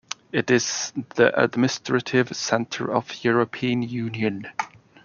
[0.31, 4.47] It is the administrative centre of the European Union.